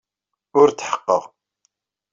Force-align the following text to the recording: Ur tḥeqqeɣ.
Ur 0.59 0.69
tḥeqqeɣ. 0.71 1.23